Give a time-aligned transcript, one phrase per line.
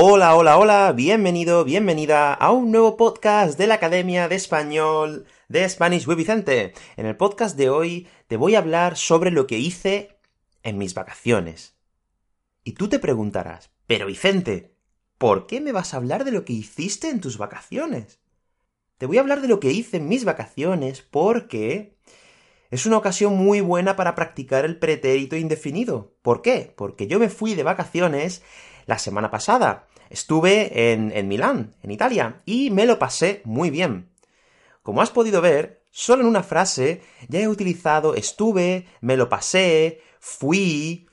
[0.00, 5.68] Hola, hola, hola, bienvenido, bienvenida a un nuevo podcast de la Academia de Español de
[5.68, 6.72] Spanish with Vicente.
[6.96, 10.20] En el podcast de hoy te voy a hablar sobre lo que hice
[10.62, 11.74] en mis vacaciones.
[12.62, 14.76] Y tú te preguntarás, pero Vicente,
[15.18, 18.20] ¿por qué me vas a hablar de lo que hiciste en tus vacaciones?
[18.98, 21.98] Te voy a hablar de lo que hice en mis vacaciones porque
[22.70, 26.14] es una ocasión muy buena para practicar el pretérito indefinido.
[26.22, 26.72] ¿Por qué?
[26.76, 28.44] Porque yo me fui de vacaciones
[28.88, 29.87] la semana pasada.
[30.10, 34.08] Estuve en, en Milán, en Italia, y me lo pasé muy bien.
[34.82, 40.00] Como has podido ver, solo en una frase ya he utilizado estuve, me lo pasé,
[40.18, 41.06] fui,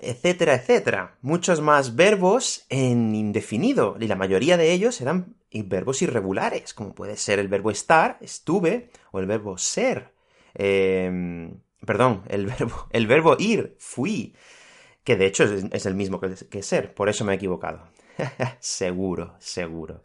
[0.00, 1.16] etcétera, etcétera.
[1.22, 7.16] Muchos más verbos en indefinido, y la mayoría de ellos eran verbos irregulares, como puede
[7.16, 10.12] ser el verbo estar, estuve, o el verbo ser.
[10.54, 11.50] Eh,
[11.86, 14.34] perdón, el verbo, el verbo ir, fui
[15.08, 17.80] que de hecho es, el mismo que, ser, por eso me he equivocado.
[18.60, 20.04] seguro, seguro.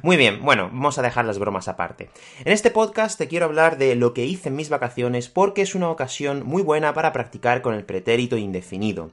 [0.00, 2.08] Muy bien, bueno, vamos a dejar las bromas aparte.
[2.44, 5.74] En este podcast te quiero hablar de lo que hice en mis vacaciones porque es
[5.74, 9.10] una ocasión muy buena para practicar con el pretérito indefinido.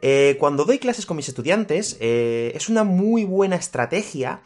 [0.00, 4.42] Eh, cuando doy clases con mis estudiantes, eh, es una muy buena estrategia.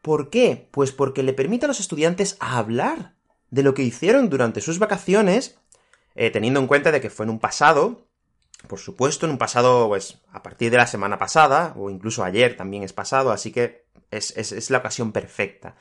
[0.00, 0.66] ¿Por qué?
[0.70, 3.16] Pues porque le permite a los estudiantes hablar
[3.50, 5.58] de lo que hicieron durante sus vacaciones,
[6.14, 8.07] eh, teniendo en cuenta de que fue en un pasado,
[8.66, 12.56] por supuesto, en un pasado, pues, a partir de la semana pasada, o incluso ayer
[12.56, 15.76] también es pasado, así que es, es, la ocasión perfecta.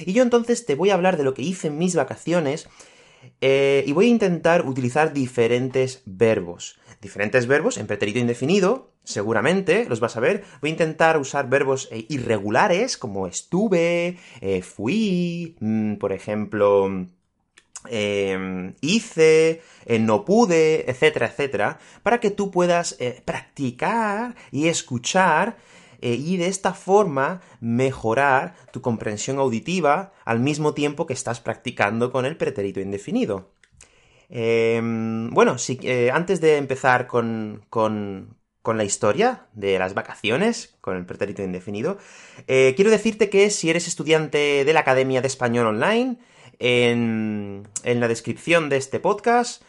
[0.00, 2.68] Y yo entonces te voy a hablar de lo que hice en mis vacaciones,
[3.40, 6.78] eh, y voy a intentar utilizar diferentes verbos.
[7.02, 10.44] Diferentes verbos en pretérito indefinido, seguramente, los vas a ver.
[10.60, 16.88] Voy a intentar usar verbos eh, irregulares, como estuve, eh, fui, mm, por ejemplo,
[17.88, 25.56] Em, hice, eh, no pude, etcétera, etcétera, para que tú puedas eh, practicar y escuchar
[26.02, 32.12] eh, y de esta forma mejorar tu comprensión auditiva al mismo tiempo que estás practicando
[32.12, 33.52] con el pretérito indefinido.
[34.28, 35.56] Em, bueno,
[36.12, 41.98] antes de empezar con, con, con la historia de las vacaciones, con el pretérito indefinido,
[42.46, 46.18] quiero decirte que si eres estudiante de la Academia de Español Online,
[46.58, 49.62] en, la descripción de este podcast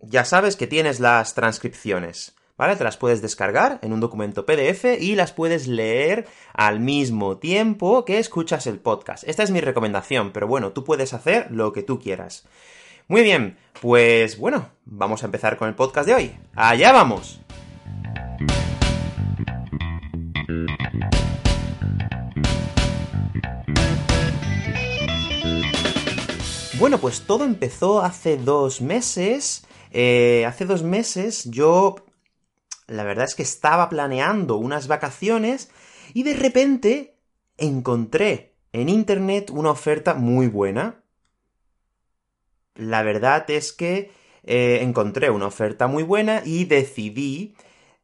[0.00, 2.34] ya sabes que tienes las transcripciones.
[2.56, 2.76] ¿Vale?
[2.76, 8.04] Te las puedes descargar en un documento PDF y las puedes leer al mismo tiempo
[8.04, 9.24] que escuchas el podcast.
[9.26, 12.46] Esta es mi recomendación, pero bueno, tú puedes hacer lo que tú quieras.
[13.08, 16.36] Muy bien, pues bueno, vamos a empezar con el podcast de hoy.
[16.54, 17.40] ¡Allá vamos!
[26.84, 29.66] Bueno, pues todo empezó hace dos meses.
[29.90, 31.96] Eh, hace dos meses yo,
[32.86, 35.70] la verdad es que estaba planeando unas vacaciones
[36.12, 37.16] y de repente
[37.56, 41.02] encontré en Internet una oferta muy buena.
[42.74, 44.10] La verdad es que
[44.42, 47.56] eh, encontré una oferta muy buena y decidí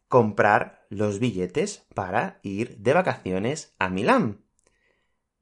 [0.09, 4.41] comprar los billetes para ir de vacaciones a Milán.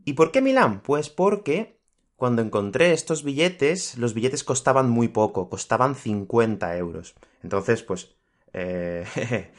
[0.04, 0.80] ¿Y por qué Milán?
[0.80, 1.77] Pues porque
[2.18, 7.14] cuando encontré estos billetes, los billetes costaban muy poco, costaban 50 euros.
[7.44, 8.16] Entonces, pues,
[8.52, 9.04] eh,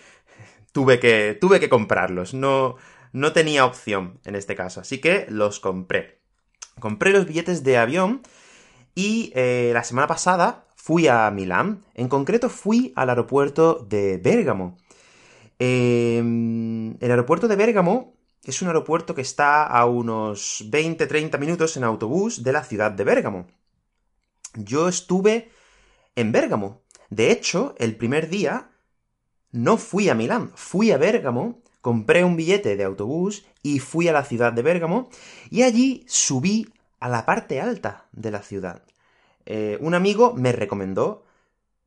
[0.73, 2.33] tuve, que, tuve que comprarlos.
[2.33, 2.75] No,
[3.13, 6.19] no tenía opción en este caso, así que los compré.
[6.81, 8.23] Compré los billetes de avión
[8.93, 11.85] y eh, la semana pasada fui a Milán.
[11.93, 14.75] En concreto fui al aeropuerto de Bérgamo.
[15.59, 18.18] Em, el aeropuerto de Bérgamo
[18.49, 23.03] es un aeropuerto que está a unos 20-30 minutos en autobús de la ciudad de
[23.03, 23.47] Bérgamo.
[24.55, 25.51] Yo estuve
[26.15, 26.81] en Bérgamo.
[27.09, 28.71] De hecho, el primer día
[29.51, 34.13] no fui a Milán, fui a Bérgamo, compré un billete de autobús y fui a
[34.13, 35.09] la ciudad de Bérgamo
[35.51, 38.81] y allí subí a la parte alta de la ciudad.
[39.45, 41.23] Eh, un amigo me recomendó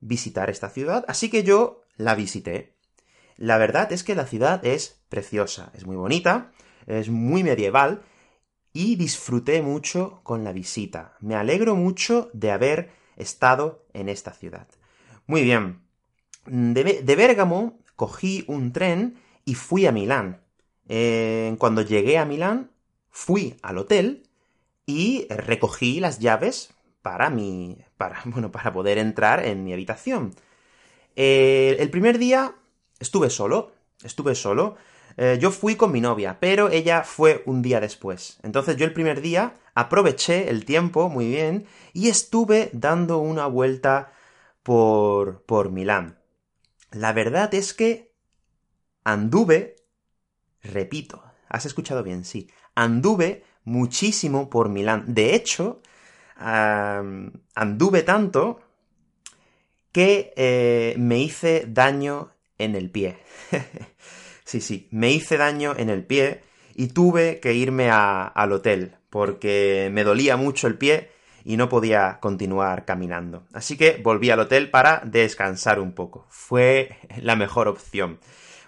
[0.01, 2.75] visitar esta ciudad, así que yo la visité.
[3.37, 6.53] La verdad es que la ciudad es preciosa, es muy bonita,
[6.87, 8.03] es muy medieval
[8.73, 11.17] y disfruté mucho con la visita.
[11.21, 14.69] Me alegro mucho de haber estado en esta ciudad.
[15.27, 15.83] Muy bien.
[16.47, 20.43] De, de Bérgamo cogí un tren y fui a Milán.
[21.59, 22.71] Cuando llegué a Milán,
[23.11, 24.29] fui al hotel
[24.87, 27.79] y recogí las llaves para mi.
[27.97, 28.23] para.
[28.25, 30.35] bueno, para poder entrar en mi habitación.
[31.15, 32.55] Eh, el primer día
[33.03, 33.73] estuve solo.
[34.03, 34.77] Estuve solo.
[35.17, 38.39] Eh, yo fui con mi novia, pero ella fue un día después.
[38.43, 44.13] Entonces yo el primer día aproveché el tiempo muy bien y estuve dando una vuelta
[44.63, 46.19] por, por Milán.
[46.91, 48.15] La verdad es que
[49.05, 49.77] anduve,
[50.63, 55.05] repito, has escuchado bien, sí, anduve muchísimo por Milán.
[55.09, 55.81] De hecho,
[56.37, 58.61] anduve tanto
[59.93, 62.32] que eh, me hice daño
[62.63, 63.17] en el pie.
[64.45, 66.43] sí, sí, me hice daño en el pie
[66.75, 71.11] y tuve que irme al hotel porque me dolía mucho el pie
[71.45, 73.45] y no podía continuar caminando.
[73.53, 76.27] Así que volví al hotel para descansar un poco.
[76.29, 78.19] Fue la mejor opción.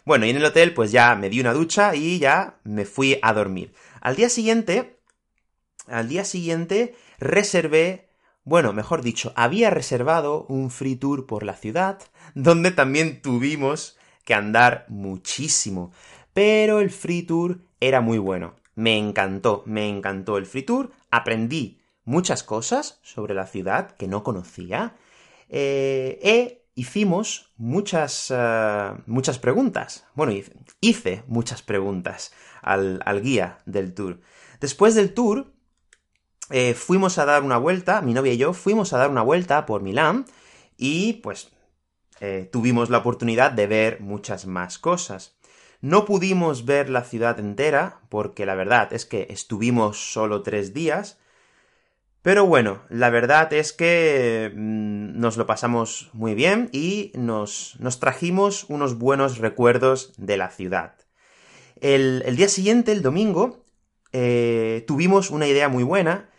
[0.04, 3.18] Bueno, y en el hotel pues ya me di una ducha y ya me fui
[3.22, 3.72] a dormir.
[4.00, 4.98] Al día siguiente,
[5.86, 8.08] al día siguiente reservé,
[8.44, 11.98] bueno, mejor dicho, había reservado un free tour por la ciudad,
[12.34, 15.92] donde también tuvimos que andar muchísimo.
[16.32, 18.54] Pero el free tour era muy bueno.
[18.74, 24.22] Me encantó, me encantó el free tour, aprendí muchas cosas sobre la ciudad que no
[24.22, 24.96] conocía
[25.48, 30.06] eh, e hicimos muchas, eh, muchas preguntas.
[30.14, 30.32] Bueno,
[30.80, 32.32] hice, muchas preguntas
[32.62, 34.20] al, guía del tour.
[34.60, 35.52] Después del tour,
[36.50, 39.66] eh, fuimos a dar una vuelta, mi novia y yo fuimos a dar una vuelta
[39.66, 40.26] por Milán
[40.76, 41.50] y pues
[42.50, 45.36] tuvimos la oportunidad de ver muchas más cosas.
[45.82, 51.18] No pudimos ver la ciudad entera, porque la verdad es que estuvimos solo tres días,
[52.24, 58.00] pero bueno, la verdad es que mm, nos lo pasamos muy bien y nos, nos
[58.00, 60.94] trajimos unos buenos recuerdos de la ciudad.
[61.82, 63.66] El, día siguiente, el domingo,
[64.12, 66.30] eh, tuvimos una idea muy buena.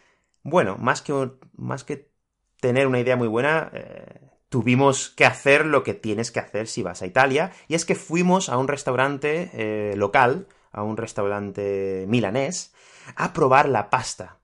[0.46, 2.12] Bueno, más que, más que
[2.60, 6.84] tener una idea muy buena, eh, tuvimos que hacer lo que tienes que hacer si
[6.84, 12.06] vas a Italia, y es que fuimos a un restaurante eh, local, a un restaurante
[12.08, 12.76] milanés,
[13.16, 14.38] a probar la pasta.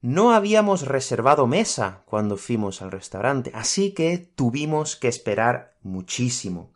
[0.00, 6.73] No habíamos reservado mesa cuando fuimos al restaurante, así que tuvimos que esperar muchísimo.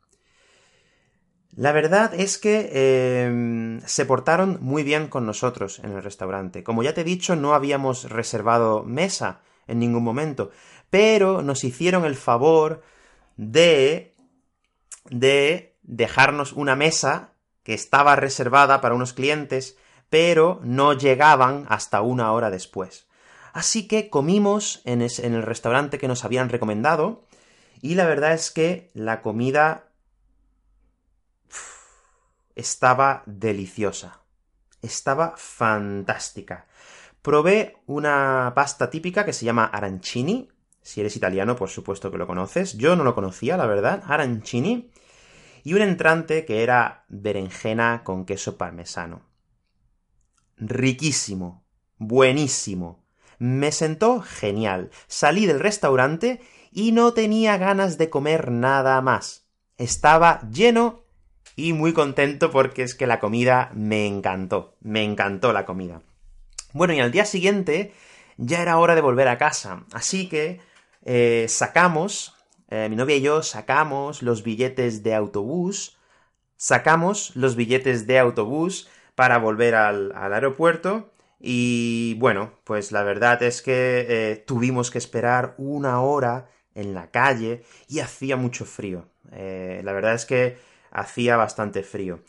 [1.58, 6.62] La verdad es que em, se portaron muy bien con nosotros en el restaurante.
[6.62, 10.52] Como ya te he dicho, no habíamos reservado mesa en ningún momento,
[10.88, 12.82] pero nos hicieron el favor
[13.36, 14.14] de
[15.10, 17.32] de dejarnos una mesa
[17.62, 19.76] que estaba reservada para unos clientes,
[20.10, 23.06] pero no llegaban hasta una hora después.
[23.52, 27.24] Así que comimos en, el restaurante que nos habían recomendado
[27.80, 29.87] y la verdad es que la comida
[32.58, 34.20] estaba deliciosa.
[34.82, 36.66] Estaba fantástica.
[37.22, 40.48] Probé una pasta típica que se llama arancini.
[40.82, 42.76] Si eres italiano, por supuesto que lo conoces.
[42.76, 44.02] Yo no lo conocía, la verdad.
[44.06, 44.90] Arancini.
[45.62, 49.22] Y un entrante que era berenjena con queso parmesano.
[50.56, 51.64] Riquísimo.
[51.96, 53.04] Buenísimo.
[53.38, 54.90] Me sentó genial.
[55.06, 56.40] Salí del restaurante
[56.72, 59.46] y no tenía ganas de comer nada más.
[59.76, 61.07] Estaba lleno
[61.58, 64.76] y muy contento porque es que la comida me encantó.
[64.80, 66.02] Me encantó la comida.
[66.72, 67.92] Bueno, y al día siguiente
[68.36, 69.84] ya era hora de volver a casa.
[69.92, 70.60] Así que
[71.04, 72.36] eh, sacamos,
[72.70, 75.98] eh, mi novia y yo sacamos los billetes de autobús.
[76.56, 81.10] Sacamos los billetes de autobús para volver al, aeropuerto
[81.40, 86.46] y bueno, pues la verdad es que eh, tuvimos que esperar una hora
[86.76, 89.08] en la calle y hacía mucho frío.
[89.32, 90.56] La verdad es que
[90.90, 92.20] hacía bastante frío.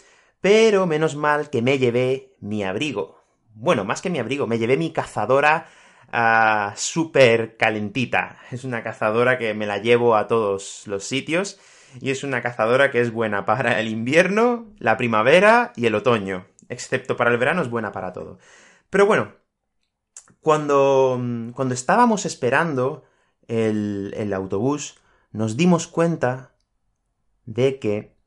[0.41, 3.19] Pero menos mal que me llevé mi abrigo.
[3.53, 5.67] Bueno, más que mi abrigo, me llevé mi cazadora
[6.13, 8.37] uh, súper calentita.
[8.51, 11.59] Es una cazadora que me la llevo a todos los sitios
[11.99, 16.45] y es una cazadora que es buena para el invierno, la primavera y el otoño.
[16.69, 18.37] Excepto para el verano es buena para todo.
[18.89, 19.33] Pero bueno,
[20.39, 21.19] cuando,
[21.53, 23.03] cuando estábamos esperando
[23.47, 24.99] el, el autobús,
[25.31, 26.53] nos dimos cuenta
[27.45, 28.18] de que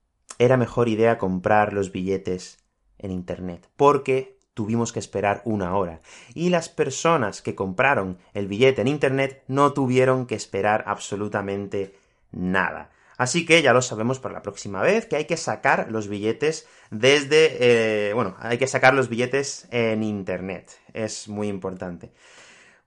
[0.44, 2.58] era mejor idea comprar los billetes
[2.98, 6.00] en Internet, porque tuvimos que esperar una hora.
[6.34, 11.94] Y las personas que compraron el billete en Internet no tuvieron que esperar absolutamente
[12.30, 12.90] nada.
[13.16, 16.66] Así que ya lo sabemos para la próxima vez, que hay que sacar los billetes
[16.90, 18.08] desde...
[18.08, 20.72] Eh, bueno, hay que sacar los billetes en Internet.
[20.92, 22.12] Es muy importante.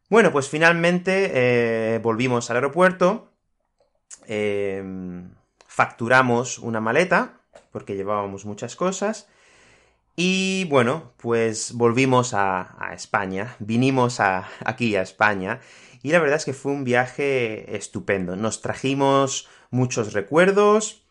[0.09, 3.31] Bueno, pues finalmente eh, volvimos al aeropuerto
[4.27, 5.31] em,
[5.67, 9.27] facturamos una maleta, porque llevábamos muchas cosas,
[10.15, 15.59] y bueno, pues volvimos a, España, vinimos aquí a España,
[16.01, 18.35] y la verdad es que fue un viaje estupendo.
[18.35, 21.03] Nos trajimos muchos recuerdos,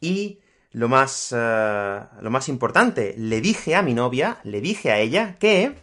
[0.00, 0.40] y
[0.70, 5.36] lo más, eh, lo más importante, le dije a mi novia, le dije a ella
[5.38, 5.74] que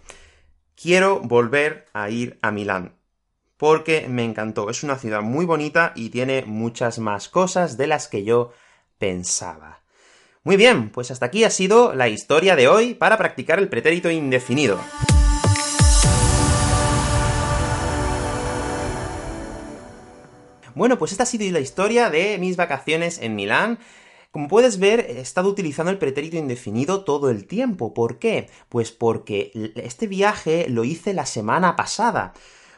[0.76, 2.96] quiero volver a ir a Milán.
[3.58, 4.70] Porque me encantó.
[4.70, 8.52] Es una ciudad muy bonita y tiene muchas más cosas de las que yo
[9.02, 9.82] pensaba.
[10.44, 14.12] Muy bien, pues hasta aquí ha sido la historia de hoy para practicar el pretérito
[14.12, 14.80] indefinido.
[20.76, 23.80] Bueno, pues esta ha sido la historia de mis vacaciones en Milán.
[24.30, 27.96] Como puedes ver, he estado utilizando el pretérito indefinido todo el tiempo.
[27.96, 28.52] ¿Por qué?
[28.70, 32.34] Pues porque este viaje lo hice la semana pasada.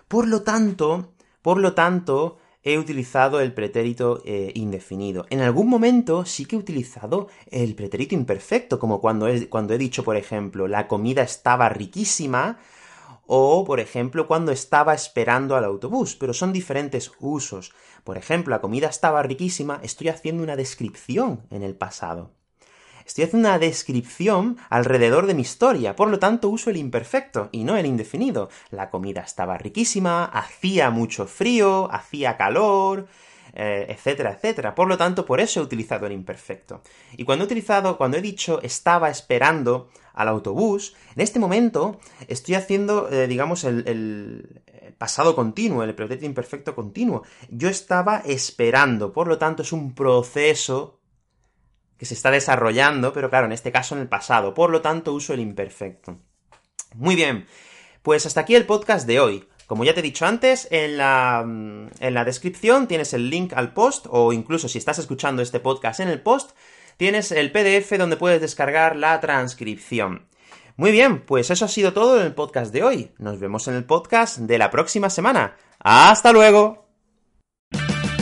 [0.08, 1.12] Por lo tanto,
[1.42, 5.26] por lo tanto, he utilizado el pretérito eh, indefinido.
[5.30, 10.04] En algún momento sí que he utilizado el pretérito imperfecto, como cuando cuando he dicho,
[10.04, 12.60] por ejemplo, la comida estaba riquísima,
[13.26, 17.72] o, por ejemplo, cuando estaba esperando al autobús, pero son diferentes usos.
[18.04, 22.43] Por ejemplo, la comida estaba riquísima, estoy haciendo una descripción en el pasado.
[23.06, 27.64] Estoy haciendo una descripción alrededor de mi historia, por lo tanto uso el imperfecto y
[27.64, 28.50] no el indefinido.
[28.72, 33.08] La comida estaba riquísima, hacía mucho frío, hacía calor,
[33.56, 34.74] eh, etcétera, etcétera.
[34.74, 36.82] Por lo tanto, por eso he utilizado el imperfecto.
[37.16, 42.56] Y cuando he utilizado, cuando he dicho estaba esperando al autobús, en este momento estoy
[42.56, 44.62] haciendo, eh, digamos, el,
[44.98, 47.24] pasado continuo, el pretérito imperfecto continuo.
[47.50, 51.00] Yo estaba esperando, por lo tanto es un proceso
[51.98, 55.14] que se está desarrollando, pero claro, en este caso en el pasado, por lo tanto
[55.14, 56.20] uso el imperfecto.
[56.96, 57.46] Muy bien,
[58.02, 59.48] pues hasta aquí el podcast de hoy.
[59.68, 63.74] Como ya te he dicho antes, en la, en la descripción tienes el link al
[63.74, 66.52] post, o incluso si estás escuchando este podcast en el post,
[66.98, 70.28] tienes el PDF donde puedes descargar la transcripción.
[70.76, 73.12] Muy bien, pues eso ha sido todo en el podcast de hoy.
[73.20, 75.56] Nos vemos en el podcast de la próxima semana.
[75.80, 76.83] ¡Hasta luego!